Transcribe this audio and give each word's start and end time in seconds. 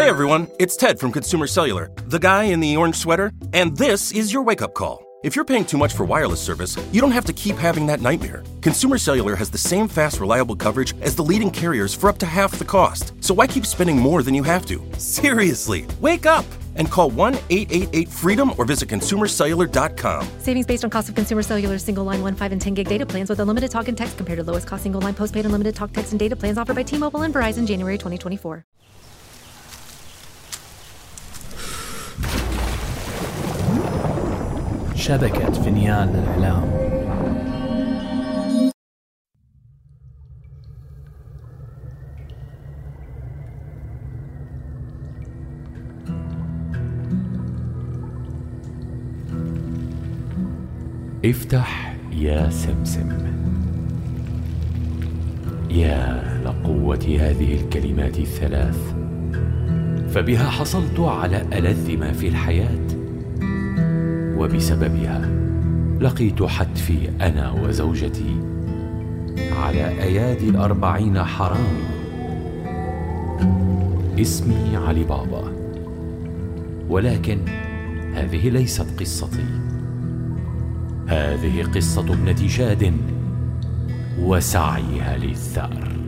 Hey 0.00 0.08
everyone, 0.08 0.48
it's 0.58 0.76
Ted 0.76 0.98
from 0.98 1.12
Consumer 1.12 1.46
Cellular, 1.46 1.90
the 2.06 2.18
guy 2.18 2.44
in 2.44 2.60
the 2.60 2.74
orange 2.74 2.96
sweater, 2.96 3.32
and 3.52 3.76
this 3.76 4.12
is 4.12 4.32
your 4.32 4.42
wake 4.42 4.62
up 4.62 4.72
call. 4.72 5.04
If 5.22 5.36
you're 5.36 5.44
paying 5.44 5.66
too 5.66 5.76
much 5.76 5.92
for 5.92 6.06
wireless 6.06 6.40
service, 6.40 6.74
you 6.90 7.02
don't 7.02 7.10
have 7.10 7.26
to 7.26 7.34
keep 7.34 7.56
having 7.56 7.86
that 7.88 8.00
nightmare. 8.00 8.42
Consumer 8.62 8.96
Cellular 8.96 9.36
has 9.36 9.50
the 9.50 9.58
same 9.58 9.88
fast, 9.88 10.18
reliable 10.18 10.56
coverage 10.56 10.94
as 11.02 11.14
the 11.14 11.22
leading 11.22 11.50
carriers 11.50 11.94
for 11.94 12.08
up 12.08 12.16
to 12.16 12.24
half 12.24 12.58
the 12.58 12.64
cost. 12.64 13.12
So 13.22 13.34
why 13.34 13.46
keep 13.46 13.66
spending 13.66 13.98
more 13.98 14.22
than 14.22 14.32
you 14.32 14.42
have 14.42 14.64
to? 14.66 14.82
Seriously, 14.98 15.86
wake 16.00 16.24
up 16.24 16.46
and 16.76 16.90
call 16.90 17.10
1 17.10 17.34
888 17.50 18.08
freedom 18.08 18.54
or 18.56 18.64
visit 18.64 18.88
consumercellular.com. 18.88 20.26
Savings 20.38 20.64
based 20.64 20.82
on 20.82 20.88
cost 20.88 21.10
of 21.10 21.14
consumer 21.14 21.42
cellular 21.42 21.76
single 21.78 22.04
line 22.04 22.22
1, 22.22 22.36
5, 22.36 22.52
and 22.52 22.60
10 22.62 22.72
gig 22.72 22.88
data 22.88 23.04
plans 23.04 23.28
with 23.28 23.38
unlimited 23.38 23.70
talk 23.70 23.88
and 23.88 23.98
text 23.98 24.16
compared 24.16 24.38
to 24.38 24.44
lowest 24.44 24.66
cost 24.66 24.82
single 24.84 25.02
line 25.02 25.14
postpaid 25.14 25.44
unlimited 25.44 25.74
talk, 25.74 25.92
text, 25.92 26.12
and 26.12 26.18
data 26.18 26.36
plans 26.36 26.56
offered 26.56 26.76
by 26.76 26.82
T 26.82 26.96
Mobile 26.96 27.20
and 27.20 27.34
Verizon 27.34 27.66
January 27.66 27.98
2024. 27.98 28.64
شبكة 35.00 35.52
فينيان 35.52 36.08
للإعلام. 36.08 36.70
افتح 51.24 51.96
يا 52.12 52.50
سمسم. 52.50 53.08
يا 55.70 56.22
لقوة 56.44 56.96
هذه 56.96 57.54
الكلمات 57.54 58.18
الثلاث 58.18 58.94
فبها 60.14 60.50
حصلت 60.50 61.00
على 61.00 61.42
ألذ 61.52 61.98
ما 61.98 62.12
في 62.12 62.28
الحياة. 62.28 62.99
وبسببها 64.40 65.30
لقيت 66.00 66.42
حتفي 66.42 67.10
أنا 67.20 67.50
وزوجتي 67.50 68.36
على 69.52 70.02
أيادي 70.02 70.48
الأربعين 70.48 71.22
حرامي 71.22 71.84
اسمي 74.20 74.76
علي 74.76 75.04
بابا. 75.04 75.52
ولكن 76.88 77.38
هذه 78.14 78.48
ليست 78.48 79.00
قصتي. 79.00 79.44
هذه 81.06 81.62
قصة 81.62 82.12
ابنة 82.12 82.48
شاد 82.48 82.92
وسعيها 84.20 85.16
للثأر. 85.16 85.99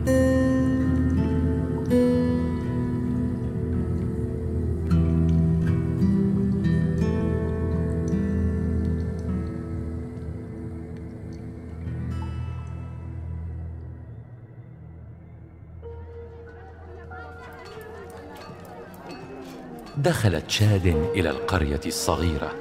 دخلت 20.13 20.49
شاد 20.49 20.85
إلى 21.15 21.29
القرية 21.29 21.79
الصغيرة 21.85 22.51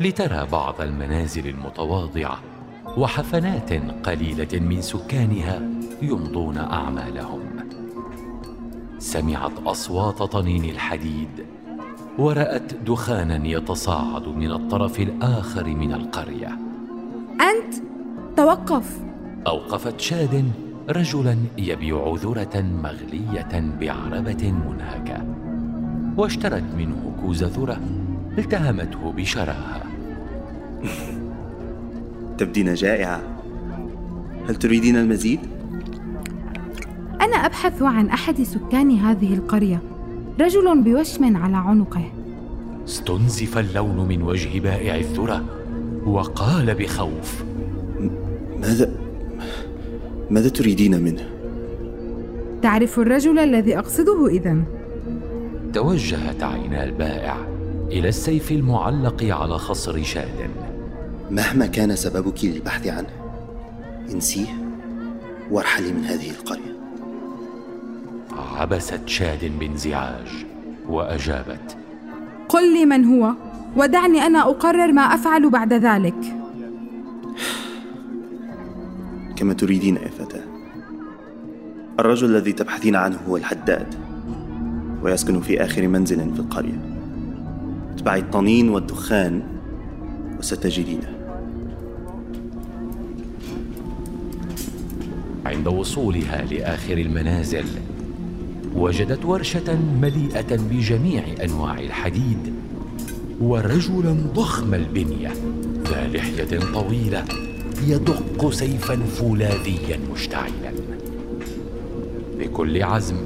لترى 0.00 0.46
بعض 0.52 0.80
المنازل 0.80 1.48
المتواضعة 1.48 2.38
وحفنات 2.96 3.72
قليلة 4.06 4.60
من 4.60 4.82
سكانها 4.82 5.62
يمضون 6.02 6.58
أعمالهم. 6.58 7.40
سمعت 8.98 9.52
أصوات 9.66 10.22
طنين 10.22 10.64
الحديد 10.64 11.46
ورأت 12.18 12.74
دخانا 12.74 13.46
يتصاعد 13.46 14.28
من 14.28 14.50
الطرف 14.50 15.00
الآخر 15.00 15.64
من 15.64 15.92
القرية. 15.92 16.58
أنت 17.40 17.74
توقف. 18.36 18.98
أوقفت 19.46 20.00
شاد 20.00 20.52
رجلا 20.90 21.36
يبيع 21.58 22.14
ذرة 22.18 22.60
مغلية 22.60 23.76
بعربة 23.80 24.52
منهكة. 24.52 25.43
واشترت 26.16 26.64
منه 26.78 27.16
كوز 27.20 27.44
ذرة 27.44 27.80
التهمته 28.38 29.12
بشراهة. 29.12 29.82
تبدين 32.38 32.74
جائعة. 32.74 33.22
هل 34.48 34.54
تريدين 34.54 34.96
المزيد؟ 34.96 35.40
أنا 37.20 37.36
أبحث 37.36 37.82
عن 37.82 38.08
أحد 38.08 38.42
سكان 38.42 38.90
هذه 38.90 39.34
القرية. 39.34 39.82
رجل 40.40 40.82
بوشم 40.82 41.36
على 41.36 41.56
عنقه. 41.56 42.12
استنزف 42.88 43.58
اللون 43.58 44.08
من 44.08 44.22
وجه 44.22 44.60
بائع 44.60 44.96
الذرة 44.96 45.44
وقال 46.06 46.74
بخوف. 46.74 47.44
ماذا؟ 48.60 48.90
ماذا 50.30 50.48
تريدين 50.48 51.00
منه؟ 51.02 51.28
تعرف 52.62 52.98
الرجل 52.98 53.38
الذي 53.38 53.78
أقصده 53.78 54.26
إذن؟ 54.26 54.64
توجهت 55.74 56.42
عينا 56.42 56.84
البائع 56.84 57.36
إلى 57.90 58.08
السيف 58.08 58.52
المعلق 58.52 59.24
على 59.24 59.58
خصر 59.58 60.02
شاد 60.02 60.50
مهما 61.30 61.66
كان 61.66 61.96
سببك 61.96 62.44
للبحث 62.44 62.86
عنه 62.86 63.08
انسيه 64.12 64.46
وارحلي 65.50 65.92
من 65.92 66.04
هذه 66.04 66.30
القرية. 66.30 66.74
عبست 68.56 69.00
شاد 69.06 69.58
بانزعاج 69.58 70.46
وأجابت. 70.88 71.76
قل 72.48 72.74
لي 72.74 72.86
من 72.86 73.04
هو 73.04 73.32
ودعني 73.76 74.22
أنا 74.22 74.42
أقرر 74.42 74.92
ما 74.92 75.02
أفعل 75.02 75.50
بعد 75.50 75.72
ذلك. 75.72 76.36
كما 79.36 79.54
تريدين 79.54 79.96
يا 79.96 80.08
فتاة. 80.08 80.44
الرجل 82.00 82.36
الذي 82.36 82.52
تبحثين 82.52 82.96
عنه 82.96 83.18
هو 83.28 83.36
الحداد. 83.36 84.03
ويسكن 85.04 85.40
في 85.40 85.64
آخر 85.64 85.88
منزل 85.88 86.34
في 86.34 86.40
القرية. 86.40 86.80
اتبعي 87.94 88.20
الطنين 88.20 88.68
والدخان 88.68 89.42
وستجدينه. 90.38 91.14
عند 95.46 95.66
وصولها 95.68 96.44
لآخر 96.44 96.98
المنازل 96.98 97.64
وجدت 98.76 99.24
ورشة 99.24 99.78
مليئة 100.02 100.56
بجميع 100.56 101.24
أنواع 101.44 101.78
الحديد 101.78 102.54
ورجلا 103.40 104.16
ضخم 104.34 104.74
البنية. 104.74 105.32
ذا 105.88 106.08
لحية 106.08 106.60
طويلة 106.74 107.24
يدق 107.86 108.50
سيفا 108.50 108.96
فولاذيا 108.96 109.98
مشتعلا. 110.12 110.72
بكل 112.38 112.82
عزم 112.82 113.16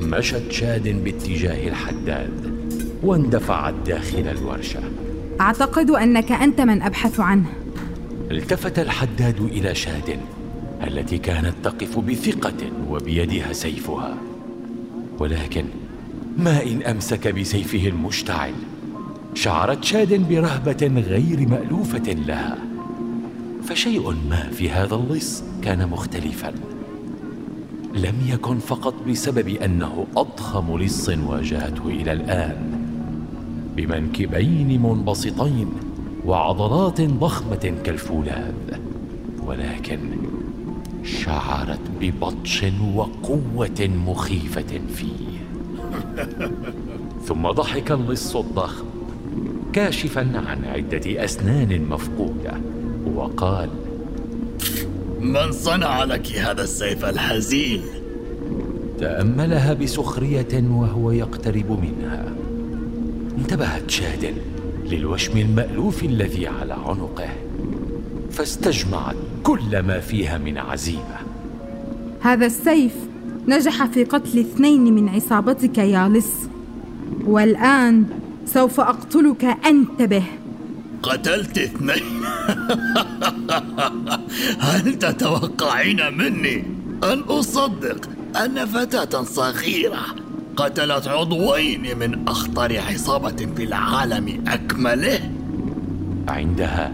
مشت 0.00 0.50
شاد 0.50 1.04
باتجاه 1.04 1.68
الحداد 1.68 2.56
واندفعت 3.02 3.74
داخل 3.86 4.28
الورشة. 4.28 4.80
أعتقد 5.40 5.90
أنك 5.90 6.32
أنت 6.32 6.60
من 6.60 6.82
أبحث 6.82 7.20
عنه. 7.20 7.46
التفت 8.30 8.78
الحداد 8.78 9.40
إلى 9.40 9.74
شاد 9.74 10.18
التي 10.86 11.18
كانت 11.18 11.54
تقف 11.64 11.98
بثقة 11.98 12.72
وبيدها 12.88 13.52
سيفها. 13.52 14.16
ولكن 15.18 15.64
ما 16.38 16.62
إن 16.62 16.82
أمسك 16.82 17.28
بسيفه 17.28 17.88
المشتعل 17.88 18.54
شعرت 19.34 19.84
شاد 19.84 20.28
برهبة 20.28 21.02
غير 21.06 21.48
مألوفة 21.48 22.12
لها. 22.12 22.58
فشيء 23.64 24.10
ما 24.30 24.50
في 24.50 24.70
هذا 24.70 24.94
اللص 24.94 25.42
كان 25.62 25.88
مختلفا. 25.88 26.52
لم 27.96 28.14
يكن 28.26 28.58
فقط 28.58 28.94
بسبب 29.08 29.48
أنه 29.48 30.06
أضخم 30.16 30.78
لص 30.78 31.08
واجهته 31.08 31.86
إلى 31.86 32.12
الآن 32.12 32.56
بمنكبين 33.76 34.82
منبسطين 34.82 35.68
وعضلات 36.26 37.00
ضخمة 37.00 37.74
كالفولاذ 37.84 38.54
ولكن 39.46 39.98
شعرت 41.04 41.80
ببطش 42.00 42.64
وقوة 42.94 43.90
مخيفة 44.06 44.80
فيه. 44.94 45.36
ثم 47.24 47.50
ضحك 47.50 47.92
اللص 47.92 48.36
الضخم 48.36 48.84
كاشفا 49.72 50.20
عن 50.20 50.64
عدة 50.64 51.24
أسنان 51.24 51.82
مفقودة 51.88 52.52
وقال 53.14 53.70
من 55.20 55.52
صنع 55.52 56.04
لك 56.04 56.32
هذا 56.32 56.62
السيف 56.62 57.04
الحزين؟ 57.04 57.82
تأملها 58.98 59.74
بسخرية 59.74 60.64
وهو 60.70 61.10
يقترب 61.10 61.70
منها. 61.70 62.34
انتبهت 63.38 63.90
شاد 63.90 64.34
للوشم 64.84 65.38
المألوف 65.38 66.04
الذي 66.04 66.46
على 66.46 66.72
عنقه. 66.72 67.28
فاستجمعت 68.30 69.16
كل 69.42 69.78
ما 69.78 70.00
فيها 70.00 70.38
من 70.38 70.58
عزيمة. 70.58 71.18
هذا 72.20 72.46
السيف 72.46 72.92
نجح 73.48 73.86
في 73.86 74.04
قتل 74.04 74.38
اثنين 74.38 74.94
من 74.94 75.08
عصابتك 75.08 75.78
يا 75.78 76.08
لص. 76.08 76.34
والآن 77.26 78.04
سوف 78.46 78.80
أقتلك 78.80 79.44
انتبه 79.44 80.22
قتلت 81.06 81.58
اثنين. 81.58 82.24
هل 84.68 84.98
تتوقعين 84.98 86.18
مني. 86.18 86.64
أن 87.04 87.20
أصدق 87.20 88.08
أن 88.44 88.66
فتاة 88.66 89.22
صغيرة 89.22 90.00
قتلت 90.56 91.08
عضوين 91.08 91.98
من 91.98 92.28
أخطر 92.28 92.80
عصابة 92.80 93.46
في 93.56 93.64
العالم 93.64 94.44
أكمله؟ 94.48 95.30
عندها 96.28 96.92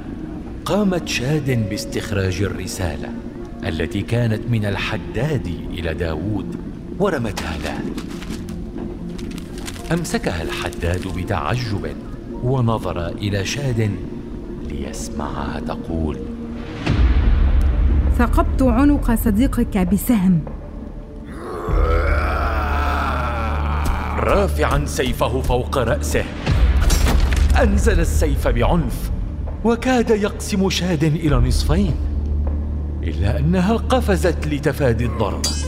قامت 0.65 1.09
شاد 1.09 1.69
باستخراج 1.71 2.43
الرسالة 2.43 3.13
التي 3.67 4.03
كانت 4.03 4.51
من 4.51 4.65
الحداد 4.65 5.47
إلى 5.71 5.95
داوود 5.95 6.57
ورمتها 6.99 7.59
له 7.65 7.81
أمسكها 9.93 10.43
الحداد 10.43 11.09
بتعجب 11.09 11.97
ونظر 12.43 13.09
إلى 13.09 13.45
شاد 13.45 13.91
ليسمعها 14.69 15.61
تقول. 15.61 16.19
ثقبت 18.19 18.63
عنق 18.63 19.15
صديقك 19.15 19.79
بسهم. 19.79 20.41
رافعا 24.19 24.87
سيفه 24.87 25.41
فوق 25.41 25.79
رأسه. 25.79 26.25
أنزل 27.63 28.01
السيف 28.01 28.49
بعنف 28.49 29.11
وكاد 29.65 30.11
يقسم 30.11 30.71
شاد 30.71 31.05
إلى 31.05 31.37
نصفين 31.37 31.95
إلا 33.03 33.39
أنها 33.39 33.77
قفزت 33.77 34.47
لتفادي 34.47 35.07
الضربة. 35.07 35.62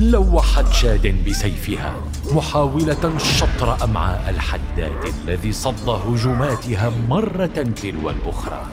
لوحت 0.00 0.72
شاد 0.72 1.24
بسيفها 1.28 1.94
محاولة 2.32 3.18
شطر 3.18 3.84
أمعاء 3.84 4.30
الحداد 4.30 5.14
الذي 5.14 5.52
صد 5.52 5.88
هجماتها 5.88 6.92
مرة 7.08 7.46
تلو 7.46 8.10
الأخرى 8.10 8.66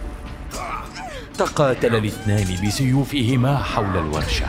تقاتل 1.37 1.95
الاثنان 1.95 2.67
بسيوفهما 2.67 3.57
حول 3.57 3.97
الورشة. 3.97 4.45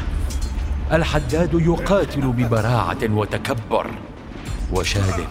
الحداد 0.93 1.55
يقاتل 1.55 2.21
ببراعة 2.21 2.99
وتكبر. 3.11 3.87
وشاد 4.73 5.25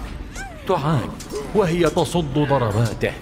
تعاني 0.68 1.02
وهي 1.56 1.90
تصد 1.90 2.34
ضرباته 2.34 3.14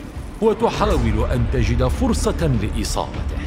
وتحاول 0.42 1.30
أن 1.32 1.46
تجد 1.54 1.88
فرصة 1.88 2.52
لإصابته. 2.62 3.39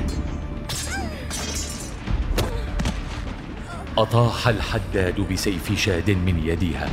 أطاح 3.98 4.48
الحداد 4.48 5.20
بسيف 5.32 5.78
شاد 5.78 6.10
من 6.10 6.42
يدها 6.44 6.88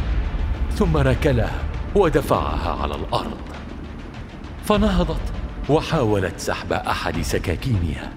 ثم 0.72 0.98
ركلها 0.98 1.64
ودفعها 1.96 2.82
على 2.82 2.96
الأرض. 2.96 3.38
فنهضت 4.66 5.34
وحاولت 5.70 6.40
سحب 6.40 6.74
أحد 6.74 7.22
سكاكينها 7.22 8.12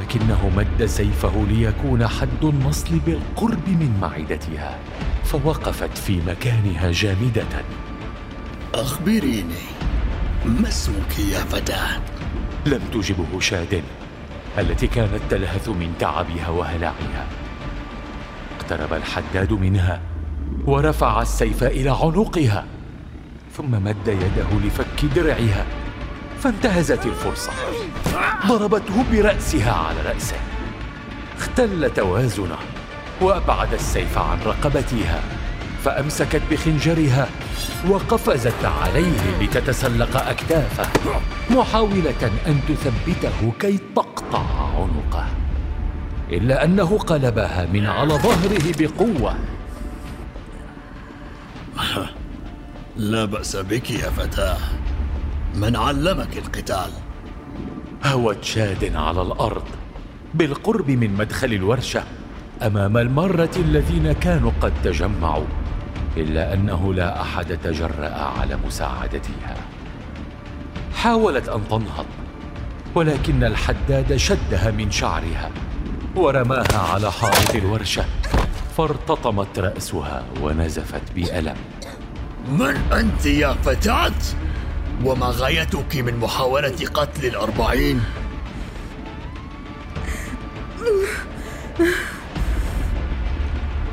لكنه 0.00 0.50
مد 0.56 0.86
سيفه 0.86 1.46
ليكون 1.48 2.06
حد 2.06 2.44
النصل 2.44 2.98
بالقرب 2.98 3.68
من 3.68 3.98
معدتها 4.00 4.78
فوقفت 5.24 5.98
في 5.98 6.20
مكانها 6.26 6.90
جامدة. 6.90 7.64
أخبريني 8.74 9.66
ما 10.46 10.68
اسمك 10.68 11.18
يا 11.18 11.38
فتاة؟ 11.38 12.00
لم 12.66 12.80
تجبه 12.92 13.40
شاد 13.40 13.82
التي 14.58 14.86
كانت 14.86 15.20
تلهث 15.30 15.68
من 15.68 15.94
تعبها 15.98 16.48
وهلعها. 16.48 17.26
اقترب 18.66 18.92
الحداد 18.92 19.52
منها 19.52 20.00
ورفع 20.66 21.22
السيف 21.22 21.64
إلى 21.64 21.90
عنقها 21.90 22.64
ثم 23.56 23.70
مد 23.70 24.08
يده 24.08 24.66
لفك 24.66 25.04
درعها 25.16 25.66
فانتهزت 26.38 27.06
الفرصة. 27.06 27.52
ضربته 28.46 29.04
برأسها 29.12 29.72
على 29.72 30.00
رأسه. 30.00 30.36
اختل 31.38 31.90
توازنه 31.94 32.56
وأبعد 33.20 33.72
السيف 33.72 34.18
عن 34.18 34.38
رقبتها 34.46 35.20
فأمسكت 35.84 36.42
بخنجرها 36.50 37.28
وقفزت 37.88 38.64
عليه 38.64 39.40
لتتسلق 39.40 40.16
أكتافه 40.28 40.88
محاولة 41.50 42.30
أن 42.46 42.60
تثبته 42.68 43.52
كي 43.60 43.78
تقطع 43.96 44.44
عنقه. 44.74 45.45
إلا 46.30 46.64
أنه 46.64 46.98
قلبها 46.98 47.66
من 47.66 47.86
على 47.86 48.14
ظهره 48.14 48.72
بقوة. 48.78 49.36
لا 52.96 53.24
بأس 53.24 53.56
بك 53.56 53.90
يا 53.90 54.10
فتاة. 54.10 54.58
من 55.54 55.76
علمك 55.76 56.38
القتال؟ 56.38 56.90
هوت 58.04 58.44
شاد 58.44 58.96
على 58.96 59.22
الأرض 59.22 59.64
بالقرب 60.34 60.90
من 60.90 61.16
مدخل 61.16 61.52
الورشة 61.52 62.02
أمام 62.62 62.96
المرة 62.96 63.50
الذين 63.56 64.12
كانوا 64.12 64.50
قد 64.60 64.72
تجمعوا 64.84 65.46
إلا 66.16 66.54
أنه 66.54 66.94
لا 66.94 67.22
أحد 67.22 67.58
تجرأ 67.64 68.14
على 68.14 68.58
مساعدتها. 68.66 69.56
حاولت 70.94 71.48
أن 71.48 71.60
تنهض 71.70 72.06
ولكن 72.94 73.44
الحداد 73.44 74.16
شدها 74.16 74.70
من 74.70 74.90
شعرها. 74.90 75.50
ورماها 76.16 76.78
على 76.78 77.12
حائط 77.12 77.54
الورشة 77.54 78.04
فارتطمت 78.76 79.58
رأسها 79.58 80.24
ونزفت 80.42 81.12
بألم. 81.14 81.56
من 82.48 82.76
أنت 82.92 83.26
يا 83.26 83.52
فتاة؟ 83.52 84.12
وما 85.04 85.26
غايتك 85.26 85.96
من 85.96 86.16
محاولة 86.16 86.86
قتل 86.94 87.26
الأربعين؟ 87.26 88.00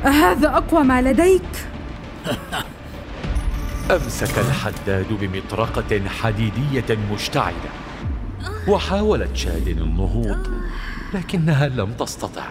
هذا 0.02 0.48
أقوى 0.48 0.82
ما 0.82 1.02
لديك؟ 1.02 1.42
أمسك 3.90 4.38
الحداد 4.38 5.12
بمطرقة 5.12 6.08
حديدية 6.08 6.98
مشتعلة 7.12 7.70
وحاولت 8.68 9.36
شاد 9.36 9.68
النهوض. 9.68 10.46
لكنها 11.14 11.68
لم 11.68 11.92
تستطع. 11.92 12.46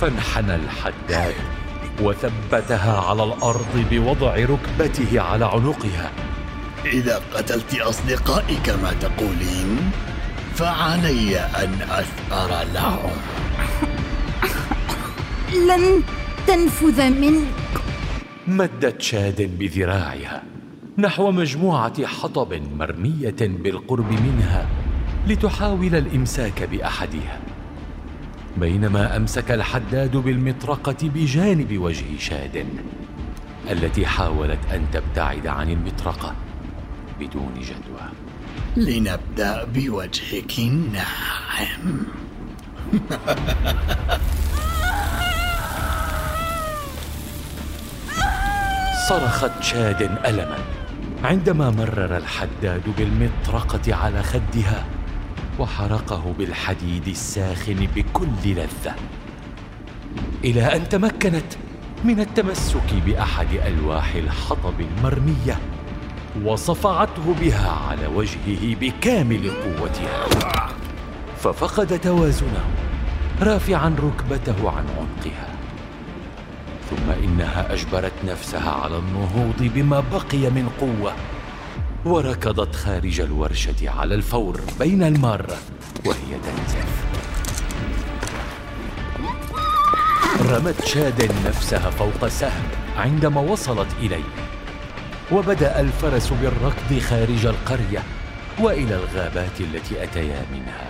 فانحنى 0.00 0.54
الحداد 0.54 1.34
وثبتها 2.02 3.00
على 3.00 3.24
الأرض 3.24 3.86
بوضع 3.90 4.34
ركبته 4.34 5.20
على 5.20 5.44
عنقها. 5.44 6.10
إذا 6.84 7.20
قتلت 7.34 7.80
اصدقائي 7.80 8.56
كما 8.64 8.92
تقولين؟ 9.00 9.90
فعلي 10.54 11.38
أن 11.38 11.78
اثار 11.90 12.66
لهم. 12.74 13.16
لن 15.68 16.02
تنفذ 16.46 17.10
منك. 17.10 17.46
مدت 18.46 19.02
شاد 19.02 19.58
بذراعها 19.58 20.42
نحو 20.98 21.30
مجموعة 21.30 22.06
حطب 22.06 22.54
مرمية 22.54 23.36
بالقرب 23.40 24.12
منها. 24.12 24.77
لتحاول 25.28 25.94
الإمساك 25.94 26.62
بأحدها 26.62 27.40
بينما 28.56 29.16
أمسك 29.16 29.50
الحداد 29.50 30.16
بالمطرقة 30.16 30.96
بجانب 31.02 31.78
وجه 31.78 32.18
شاد 32.18 32.66
التي 33.70 34.06
حاولت 34.06 34.58
أن 34.72 34.84
تبتعد 34.92 35.46
عن 35.46 35.70
المطرقة 35.70 36.34
بدون 37.20 37.52
جدوى. 37.60 38.08
لنبدأ 38.76 39.64
بوجهك 39.64 40.58
الناعم. 40.58 42.02
صرخت 49.08 49.62
شاد 49.62 50.02
ألما 50.02 50.58
عندما 51.24 51.70
مرر 51.70 52.16
الحداد 52.16 52.82
بالمطرقة 52.98 53.94
على 53.94 54.22
خدها. 54.22 54.97
وحرقه 55.58 56.34
بالحديد 56.38 57.08
الساخن 57.08 57.88
بكل 57.96 58.26
لذة 58.44 58.94
إلى 60.44 60.76
أن 60.76 60.88
تمكنت 60.88 61.52
من 62.04 62.20
التمسك 62.20 62.94
بأحد 63.06 63.46
ألواح 63.66 64.14
الحطب 64.14 64.80
المرمية 64.80 65.58
وصفعته 66.44 67.34
بها 67.40 67.70
على 67.70 68.06
وجهه 68.06 68.76
بكامل 68.80 69.50
قوتها. 69.50 70.26
ففقد 71.38 71.98
توازنه 71.98 72.64
رافعا 73.42 73.88
ركبته 73.88 74.70
عن 74.70 74.84
عنقها 74.98 75.48
ثم 76.90 77.24
إنها 77.24 77.72
أجبرت 77.72 78.12
نفسها 78.26 78.70
على 78.70 78.98
النهوض 78.98 79.62
بما 79.74 80.00
بقي 80.12 80.50
من 80.50 80.68
قوة. 80.80 81.12
وركضت 82.04 82.76
خارج 82.76 83.20
الورشة 83.20 83.90
على 83.90 84.14
الفور 84.14 84.60
بين 84.78 85.02
الماره 85.02 85.58
وهي 86.06 86.38
تنزف. 86.44 87.04
رمت 90.50 90.84
شاد 90.84 91.32
نفسها 91.46 91.90
فوق 91.90 92.28
سهم 92.28 92.68
عندما 92.96 93.40
وصلت 93.40 93.88
إليه. 94.00 94.24
وبدأ 95.32 95.80
الفرس 95.80 96.32
بالركض 96.32 96.98
خارج 96.98 97.46
القرية 97.46 98.02
وإلى 98.60 98.94
الغابات 98.94 99.60
التي 99.60 100.02
أتيا 100.02 100.46
منها. 100.52 100.86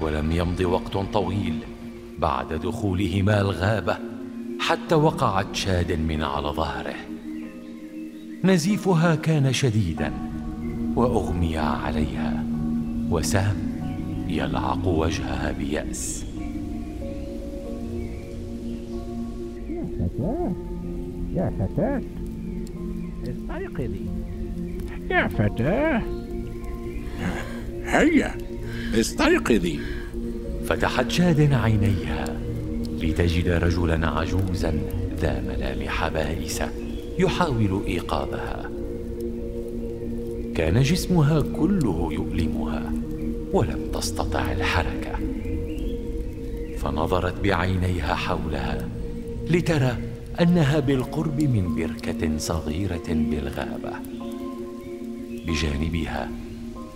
ولم 0.00 0.32
يمض 0.32 0.60
وقت 0.60 0.92
طويل 1.12 1.58
بعد 2.18 2.52
دخولهما 2.52 3.40
الغابة 3.40 3.98
حتى 4.60 4.94
وقعت 4.94 5.46
شاد 5.54 5.92
من 5.92 6.22
على 6.22 6.48
ظهره. 6.48 6.94
نزيفها 8.44 9.14
كان 9.14 9.52
شديدا 9.52 10.12
وأغمي 10.96 11.58
عليها 11.58 12.44
وسام 13.10 13.56
يلعق 14.28 14.88
وجهها 14.88 15.52
بيأس. 15.52 16.24
يا 19.68 19.84
فتاة 19.98 20.52
يا 21.34 21.52
فتاة. 21.58 22.02
استيقظي. 23.22 24.06
يا 25.10 25.28
فتاة. 25.28 26.02
هيا 27.84 28.34
استيقظي. 28.94 29.78
فتحت 30.66 31.10
شاد 31.10 31.52
عينيها 31.52 32.24
لتجد 33.02 33.48
رجلا 33.48 34.08
عجوزا 34.08 34.74
ذا 35.20 35.40
ملامح 35.40 36.08
بائسة. 36.08 36.81
يحاول 37.18 37.82
إيقاظها. 37.86 38.70
كان 40.54 40.82
جسمها 40.82 41.40
كله 41.40 42.08
يؤلمها 42.12 42.92
ولم 43.52 43.80
تستطع 43.94 44.52
الحركة. 44.52 45.18
فنظرت 46.78 47.34
بعينيها 47.44 48.14
حولها 48.14 48.88
لترى 49.50 49.96
أنها 50.40 50.80
بالقرب 50.80 51.40
من 51.40 51.74
بركة 51.74 52.38
صغيرة 52.38 53.08
بالغابة. 53.08 53.92
بجانبها 55.46 56.30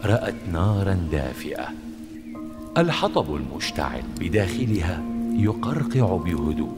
رأت 0.04 0.34
نارا 0.52 1.08
دافئة. 1.12 1.66
الحطب 2.78 3.34
المشتعل 3.34 4.02
بداخلها 4.20 5.02
يقرقع 5.38 6.16
بهدوء. 6.16 6.76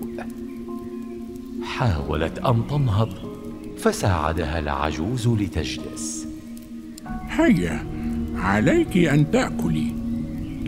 حاولت 1.62 2.38
أن 2.38 2.62
تنهض 2.70 3.27
فساعدها 3.78 4.58
العجوز 4.58 5.28
لتجلس. 5.28 6.26
هيا 7.28 7.86
عليك 8.36 8.96
أن 8.96 9.30
تأكلي. 9.30 9.92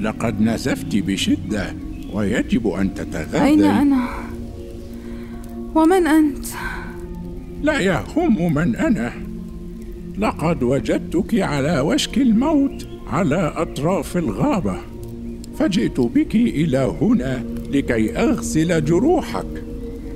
لقد 0.00 0.40
نزفت 0.40 0.96
بشدة 0.96 1.74
ويجب 2.12 2.68
أن 2.68 2.94
تتغذي. 2.94 3.44
أين 3.44 3.64
أنا؟ 3.64 4.08
ومن 5.74 6.06
أنت؟ 6.06 6.46
لا 7.62 7.80
يهم 7.80 8.54
من 8.54 8.76
أنا. 8.76 9.12
لقد 10.18 10.62
وجدتك 10.62 11.40
على 11.40 11.80
وشك 11.80 12.18
الموت 12.18 12.86
على 13.06 13.52
أطراف 13.56 14.16
الغابة. 14.16 14.76
فجئت 15.58 16.00
بك 16.00 16.34
إلى 16.34 16.96
هنا 17.00 17.44
لكي 17.70 18.16
أغسل 18.16 18.84
جروحك. 18.84 19.64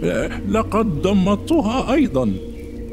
أه، 0.03 0.41
لقد 0.49 1.03
ضمدتها 1.03 1.93
أيضا. 1.93 2.33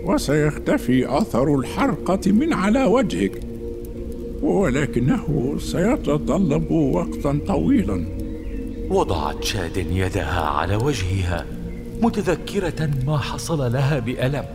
وسيختفي 0.06 1.18
اثر 1.18 1.56
الحرقة 1.56 2.32
من 2.32 2.54
على 2.54 2.84
وجهك. 2.84 3.44
ولكنه 4.42 5.56
سيتطلب 5.60 6.72
وقتا 6.72 7.40
طويلا. 7.48 8.06
وضعت 8.90 9.44
شاد 9.44 9.78
يدها 9.78 10.42
على 10.42 10.76
وجهها 10.76 11.46
متذكرة 12.02 12.90
ما 13.08 13.18
حصل 13.18 13.72
لها 13.74 14.00
بألم. 14.00 14.46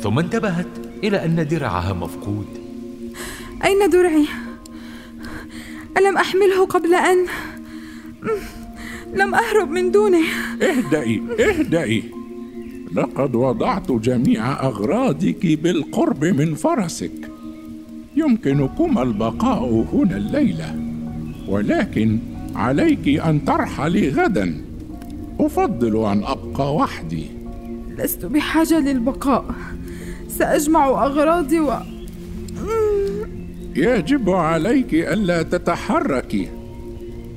ثم 0.00 0.18
انتبهت 0.18 0.66
إلى 1.04 1.24
أن 1.24 1.48
درعها 1.48 1.92
مفقود. 1.92 2.46
أين 3.64 3.90
درعي؟ 3.90 4.26
ألم 5.98 6.16
أحمله 6.16 6.66
قبل 6.66 6.94
أن؟ 6.94 7.26
لم 9.14 9.34
أهرب 9.34 9.70
من 9.70 9.90
دونه. 9.90 10.24
اهدئي 10.62 11.22
اهدئي 11.40 12.21
لقد 12.94 13.34
وضعت 13.34 13.92
جميع 13.92 14.66
أغراضك 14.66 15.58
بالقرب 15.62 16.24
من 16.24 16.54
فرسك. 16.54 17.30
يمكنكما 18.16 19.02
البقاء 19.02 19.86
هنا 19.92 20.16
الليلة 20.16 20.76
ولكن 21.48 22.18
عليك 22.54 23.08
أن 23.08 23.44
ترحلي 23.44 24.08
غدا. 24.08 24.54
أفضل 25.40 26.06
أن 26.06 26.22
أبقى 26.24 26.74
وحدي. 26.74 27.26
لست 27.98 28.24
بحاجة 28.24 28.80
للبقاء. 28.80 29.44
سأجمع 30.28 30.88
أغراضي 30.88 31.60
و... 31.60 31.72
يجب 33.76 34.30
عليك 34.30 34.94
ألا 34.94 35.42
تتحركي. 35.42 36.48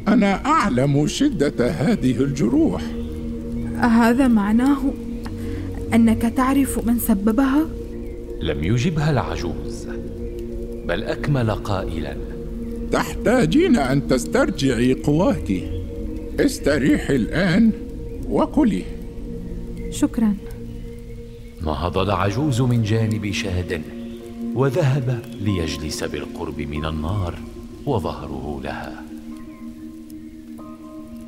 أنا 0.07 0.45
أعلم 0.45 1.07
شدة 1.07 1.71
هذه 1.71 2.19
الجروح. 2.21 2.81
أهذا 3.83 4.27
معناه 4.27 4.77
أنك 5.93 6.21
تعرف 6.21 6.87
من 6.87 6.99
سببها؟ 6.99 7.65
لم 8.41 8.63
يجبها 8.63 9.11
العجوز 9.11 9.87
بل 10.87 11.03
أكمل 11.03 11.51
قائلا. 11.51 12.17
تحتاجين 12.91 13.75
أن 13.77 14.07
تسترجعي 14.07 14.93
قواك 14.93 15.63
استريحي 16.39 17.15
الآن 17.15 17.71
وكلي 18.29 18.83
شكرا. 19.91 20.35
نهض 21.61 21.97
العجوز 21.97 22.61
من 22.61 22.83
جانب 22.83 23.31
شاد 23.31 23.81
وذهب 24.55 25.19
ليجلس 25.41 26.03
بالقرب 26.03 26.61
من 26.61 26.85
النار 26.85 27.35
وظهره 27.85 28.61
لها. 28.63 29.03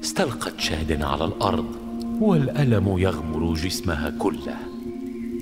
استلقت 0.04 0.60
شاد 0.60 1.02
على 1.02 1.26
الأرض 1.26 1.87
والألم 2.22 2.98
يغمر 2.98 3.54
جسمها 3.54 4.14
كله 4.20 4.58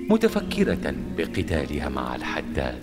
متفكرة 0.10 0.96
بقتالها 1.18 1.90
مع 1.90 2.16
الحداد. 2.16 2.82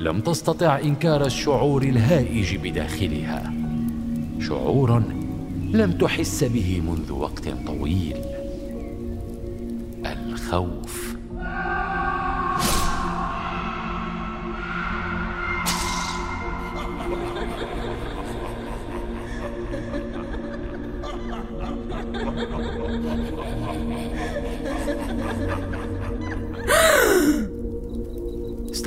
لم 0.00 0.20
تستطع 0.20 0.78
إنكار 0.78 1.26
الشعور 1.26 1.82
الهائج 1.82 2.56
بداخلها. 2.56 3.52
شعور 4.40 5.02
لم 5.72 5.92
تحس 5.92 6.44
به 6.44 6.80
منذ 6.80 7.12
وقت 7.12 7.48
طويل. 7.66 8.16
الخوف. 10.06 11.13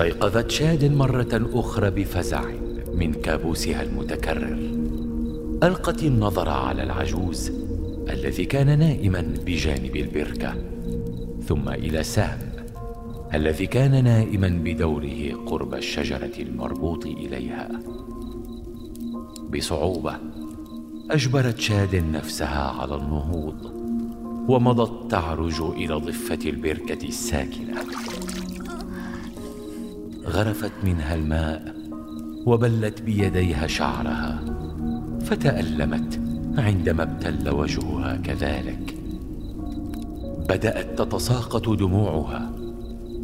استيقظت 0.07 0.51
شاد 0.51 0.85
مرة 0.85 1.49
أخرى 1.53 1.89
بفزع 1.89 2.43
من 2.93 3.13
كابوسها 3.13 3.83
المتكرر. 3.83 4.57
ألقت 5.63 6.03
النظر 6.03 6.49
على 6.49 6.83
العجوز 6.83 7.51
الذي 8.09 8.45
كان 8.45 8.79
نائما 8.79 9.33
بجانب 9.45 9.95
البركة 9.95 10.55
ثم 11.47 11.69
إلى 11.69 12.03
سام 12.03 12.39
الذي 13.33 13.65
كان 13.65 14.03
نائما 14.03 14.47
بدوره 14.63 15.45
قرب 15.45 15.73
الشجرة 15.73 16.35
المربوط 16.39 17.05
إليها. 17.05 17.69
بصعوبة 19.53 20.15
أجبرت 21.11 21.59
شاد 21.59 21.95
نفسها 21.95 22.71
على 22.81 22.95
النهوض 22.95 23.57
ومضت 24.49 25.11
تعرج 25.11 25.61
إلى 25.61 25.93
ضفة 25.93 26.49
البركة 26.49 27.07
الساكنة. 27.07 27.75
غرفت 30.29 30.71
منها 30.83 31.15
الماء 31.15 31.75
وبلت 32.45 33.01
بيديها 33.01 33.67
شعرها 33.67 34.39
فتألمت 35.21 36.19
عندما 36.57 37.03
ابتل 37.03 37.49
وجهها 37.49 38.15
كذلك. 38.15 38.95
بدأت 40.49 41.01
تتساقط 41.01 41.69
دموعها 41.69 42.51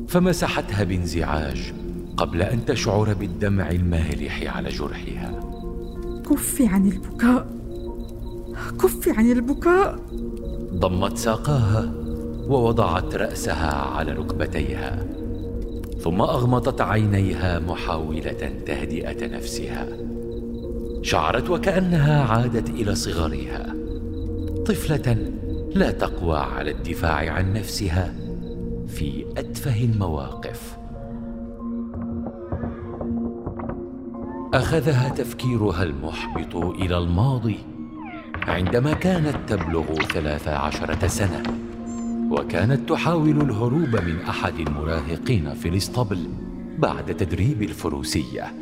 فمسحتها 0.08 0.84
بانزعاج 0.84 1.74
قبل 2.18 2.42
أن 2.42 2.66
تشعر 2.66 3.14
بالدمع 3.14 3.72
المالح 3.72 4.56
على 4.56 4.70
جرحها. 4.70 5.40
كفي 6.30 6.68
عن 6.68 6.88
البكاء 6.88 7.48
كفي 8.82 9.12
عن 9.12 9.32
البكاء. 9.32 10.00
ضمت 10.74 11.18
ساقاها 11.18 11.94
ووضعت 12.48 13.16
رأسها 13.16 13.74
على 13.74 14.12
ركبتيها. 14.12 15.23
ثم 16.04 16.22
أغمضت 16.22 16.82
عينيها 16.82 17.60
محاولة 17.60 18.54
تهدئة 18.66 19.28
نفسها. 19.28 19.88
شعرت 21.02 21.50
وكأنها 21.50 22.24
عادت 22.24 22.70
إلى 22.70 22.96
صغرها. 22.96 23.76
طفلة 24.66 25.18
لا 25.76 25.92
تقوى 25.92 26.38
على 26.38 26.72
الدفاع 26.72 27.32
عن 27.34 27.54
نفسها 27.54 28.14
في 28.88 29.26
أتفه 29.38 29.84
المواقف. 29.84 30.78
أخذها 34.54 35.10
تفكيرها 35.10 35.84
المحبط 35.84 36.56
إلى 36.56 36.98
الماضي 36.98 37.60
عندما 38.48 38.94
كانت 38.94 39.36
تبلغ 39.48 39.96
ثلاث 40.14 40.48
عشرة 40.48 41.08
سنة. 41.08 41.44
وكانت 42.34 42.90
تحاول 42.90 43.42
الهروب 43.42 43.96
من 43.96 44.22
أحد 44.30 44.60
المراهقين 44.60 45.54
في 45.54 45.70
الإسطبل 45.70 46.28
بعد 46.78 47.18
تدريب 47.18 47.62
الفروسية. 47.62 48.54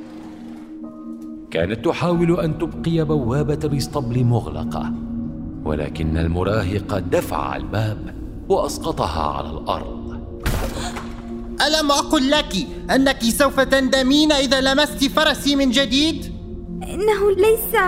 كانت 1.52 1.86
تحاول 1.86 2.40
أن 2.40 2.58
تبقي 2.58 3.06
بوابة 3.06 3.60
الإسطبل 3.64 4.24
مغلقة 4.24 4.94
ولكن 5.66 6.18
المراهق 6.18 7.00
دفع 7.00 7.56
الباب 7.56 8.16
وأسقطها 8.50 9.38
على 9.38 9.50
الأرض. 9.50 10.22
ألم 11.68 11.92
أقل 11.92 12.30
لك 12.30 12.54
أنك 12.96 13.24
سوف 13.24 13.60
تندمين 13.60 14.32
إذا 14.32 14.62
لمست 14.62 15.04
فرسي 15.04 15.56
من 15.56 15.72
جديد؟ 15.72 16.34
إنه 16.84 17.32
ليس 17.38 17.82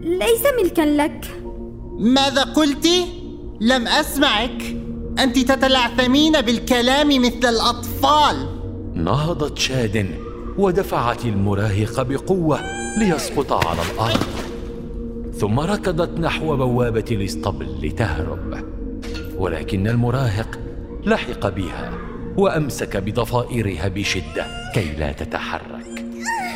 ليس 0.00 0.42
ملكا 0.62 0.82
لك. 0.82 1.42
ماذا 1.98 2.42
قلت؟ 2.42 2.88
لم 3.60 3.88
أسمعك. 3.88 4.85
أنت 5.18 5.38
تتلعثمين 5.38 6.40
بالكلام 6.40 7.08
مثل 7.08 7.48
الأطفال. 7.48 8.48
نهضت 8.94 9.58
شاد 9.58 10.06
ودفعت 10.58 11.24
المراهق 11.24 12.02
بقوة 12.02 12.60
ليسقط 12.98 13.52
على 13.52 13.80
الأرض. 13.92 14.26
ثم 15.38 15.60
ركضت 15.60 16.20
نحو 16.20 16.56
بوابة 16.56 17.04
الاسطبل 17.10 17.66
لتهرب. 17.82 18.64
ولكن 19.36 19.88
المراهق 19.88 20.58
لحق 21.04 21.48
بها 21.48 21.92
وأمسك 22.36 22.96
بضفائرها 22.96 23.88
بشدة 23.88 24.46
كي 24.74 24.92
لا 24.98 25.12
تتحرك. 25.12 26.04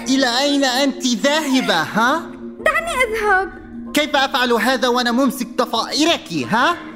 إلى 0.08 0.38
أين 0.40 0.64
أنت 0.64 1.06
ذاهبة 1.06 1.82
ها؟ 1.82 2.20
دعني 2.64 2.90
أذهب. 2.90 3.48
كيف 3.94 4.16
أفعل 4.16 4.52
هذا 4.52 4.88
وأنا 4.88 5.12
ممسك 5.12 5.48
ضفائرك 5.56 6.46
ها؟ 6.50 6.89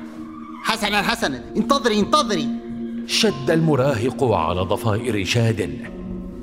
حسنا 0.64 1.02
حسنا. 1.02 1.40
انتظري 1.56 2.00
انتظري. 2.00 2.48
شد 3.06 3.50
المراهق 3.50 4.24
على 4.24 4.60
ضفائر 4.60 5.24
شاد 5.24 5.78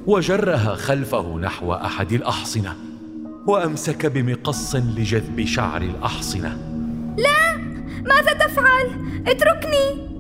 وجرها 0.08 0.76
خلفه 0.76 1.38
نحو 1.38 1.74
أحد 1.74 2.12
الأحصنة 2.12 2.76
وأمسك 3.48 4.06
بمقص 4.06 4.76
لجذب 4.76 5.46
شعر 5.46 5.82
الأحصنة. 5.82 6.58
لا! 7.18 7.58
ماذا 8.06 8.34
تفعل؟ 8.34 8.88
اتركني! 9.28 10.12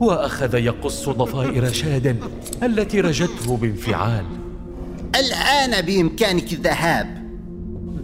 وأخذ 0.00 0.54
يقص 0.54 1.08
ضفائر 1.08 1.72
شاد 1.72 2.16
التي 2.62 3.00
رجته 3.00 3.56
بانفعال. 3.56 4.24
الآن 5.14 5.82
بإمكانك 5.86 6.52
الذهاب 6.52 7.20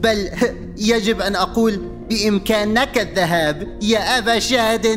بل 0.03 0.31
يجب 0.79 1.21
أن 1.21 1.37
أقول 1.37 1.96
بإمكانك 2.09 2.99
الذهاب 2.99 3.79
يا 3.83 4.19
أبا 4.19 4.39
شاد 4.39 4.87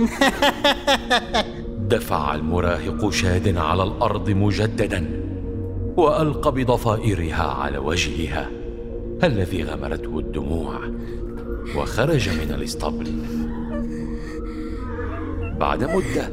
دفع 1.89 2.35
المراهق 2.35 3.09
شاد 3.09 3.57
على 3.57 3.83
الأرض 3.83 4.29
مجددا 4.29 5.23
والقى 5.97 6.51
بضفائرها 6.51 7.43
على 7.43 7.77
وجهها 7.77 8.49
الذي 9.23 9.63
غمرته 9.63 10.19
الدموع 10.19 10.79
وخرج 11.75 12.29
من 12.29 12.51
الاسطبل. 12.51 13.13
بعد 15.59 15.83
مدة 15.83 16.31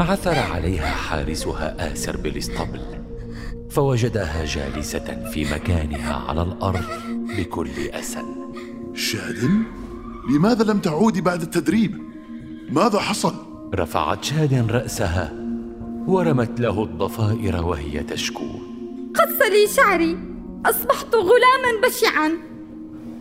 عثر 0.00 0.38
عليها 0.38 0.90
حارسها 0.90 1.92
آسر 1.92 2.16
بالاسطبل 2.16 2.80
فوجدها 3.70 4.44
جالسة 4.44 5.30
في 5.32 5.44
مكانها 5.44 6.14
على 6.14 6.42
الأرض 6.42 6.84
بكل 7.38 7.70
أسى. 7.92 8.22
شادن؟ 8.94 9.62
لماذا 10.30 10.64
لم 10.64 10.78
تعودي 10.78 11.20
بعد 11.20 11.42
التدريب؟ 11.42 11.98
ماذا 12.72 12.98
حصل؟ 12.98 13.34
رفعت 13.74 14.24
شادن 14.24 14.66
رأسها 14.66 15.32
ورمت 16.06 16.60
له 16.60 16.84
الضفائر 16.84 17.64
وهي 17.64 18.02
تشكو 18.02 18.44
قص 19.14 19.48
لي 19.50 19.74
شعري 19.76 20.18
أصبحت 20.66 21.14
غلاما 21.14 21.88
بشعا 21.88 22.32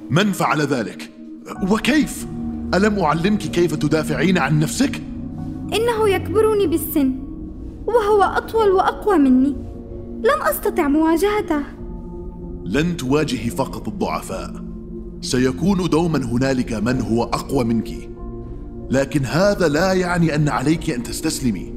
من 0.10 0.32
فعل 0.32 0.62
ذلك؟ 0.62 1.12
وكيف؟ 1.72 2.28
ألم 2.74 3.00
أعلمك 3.00 3.40
كيف 3.40 3.76
تدافعين 3.76 4.38
عن 4.38 4.60
نفسك؟ 4.60 5.02
إنه 5.74 6.10
يكبرني 6.10 6.68
بالسن 6.68 7.16
وهو 7.88 8.24
أطول 8.24 8.72
وأقوى 8.72 9.18
مني 9.18 9.56
لن 10.20 10.42
أستطع 10.50 10.88
مواجهته 10.88 11.64
لن 12.66 12.98
تواجهي 12.98 13.50
فقط 13.50 13.88
الضعفاء 13.88 14.69
سيكون 15.22 15.90
دوما 15.90 16.26
هنالك 16.26 16.74
من 16.74 17.02
هو 17.02 17.24
أقوى 17.24 17.64
منك. 17.64 18.10
لكن 18.90 19.26
هذا 19.26 19.68
لا 19.68 19.94
يعني 19.94 20.36
أن 20.36 20.50
عليك 20.50 20.90
أن 20.90 21.04
تستسلمي. 21.04 21.74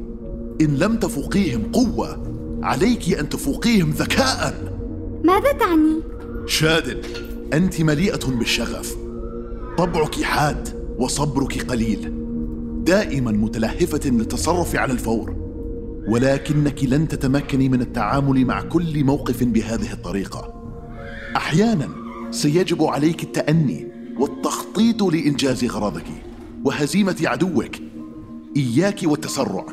إن 0.61 0.77
لم 0.77 0.97
تفوقيهم 0.97 1.63
قوة 1.73 2.23
عليك 2.63 3.19
أن 3.19 3.29
تفوقيهم 3.29 3.91
ذكاء. 3.91 4.55
ماذا 5.25 5.53
تعني؟ 5.53 6.01
شادن 6.47 6.97
أنت 7.53 7.81
مليئة 7.81 8.27
بالشغف. 8.27 8.97
طبعك 9.79 10.23
حاد 10.23 10.69
وصبرك 10.99 11.71
قليل. 11.71 12.13
دائما 12.85 13.33
متلهفة 13.33 14.11
للتصرف 14.11 14.77
على 14.77 14.93
الفور. 14.93 15.37
ولكنك 16.09 16.85
لن 16.85 17.09
تتمكني 17.09 17.69
من 17.69 17.81
التعامل 17.81 18.47
مع 18.47 18.63
كل 18.63 19.05
موقف 19.05 19.45
بهذه 19.45 19.93
الطريقة. 19.93 20.63
أحيانا 21.37 22.02
سيجب 22.33 22.83
عليك 22.83 23.23
التأني 23.23 23.87
والتخطيط 24.19 25.03
لإنجاز 25.03 25.65
غرضك 25.65 26.07
وهزيمة 26.65 27.17
عدوك. 27.25 27.77
إياك 28.57 29.01
والتسرع. 29.05 29.67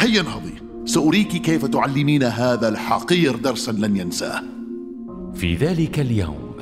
هيا 0.00 0.20
انهضي. 0.20 0.52
سأريك 0.84 1.28
كيف 1.28 1.64
تعلمين 1.66 2.22
هذا 2.22 2.68
الحقير 2.68 3.36
درسا 3.36 3.70
لن 3.70 3.96
ينساه. 3.96 4.42
في 5.34 5.54
ذلك 5.54 6.00
اليوم 6.00 6.54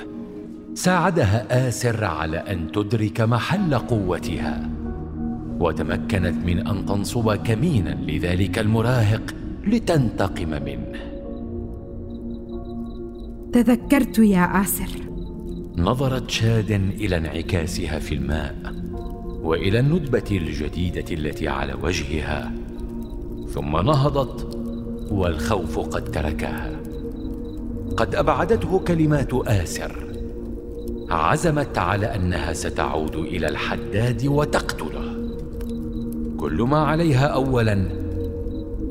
ساعدها 0.74 1.68
آسر 1.68 2.04
على 2.04 2.36
أن 2.36 2.72
تدرك 2.72 3.20
محل 3.20 3.74
قوتها. 3.74 4.70
وتمكنت 5.60 6.44
من 6.46 6.66
أن 6.66 6.86
تنصب 6.86 7.34
كمينا 7.34 7.98
لذلك 8.08 8.58
المراهق 8.58 9.34
لتنتقم 9.66 10.48
منه. 10.48 11.11
تذكرت 13.52 14.18
يا 14.18 14.62
آسر. 14.62 14.88
نظرت 15.76 16.30
شاد 16.30 16.70
إلى 16.70 17.16
انعكاسها 17.16 17.98
في 17.98 18.14
الماء 18.14 18.56
وإلى 19.42 19.78
الندبة 19.78 20.24
الجديدة 20.30 21.04
التي 21.14 21.48
على 21.48 21.74
وجهها 21.82 22.52
ثم 23.48 23.76
نهضت 23.76 24.56
والخوف 25.10 25.78
قد 25.78 26.04
تركها. 26.04 26.80
قد 27.96 28.14
أبعدته 28.14 28.78
كلمات 28.78 29.34
آسر 29.34 30.06
عزمت 31.10 31.78
على 31.78 32.06
أنها 32.06 32.52
ستعود 32.52 33.14
إلى 33.14 33.48
الحداد 33.48 34.26
وتقتله. 34.26 35.12
كل 36.36 36.62
ما 36.62 36.78
عليها 36.78 37.26
اولا 37.26 37.88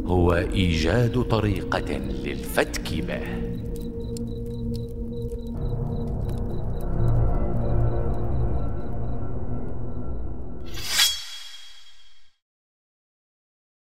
هو 0.06 0.34
إيجاد 0.34 1.22
طريقة 1.22 1.98
للفتك 2.26 3.06
به. 3.08 3.51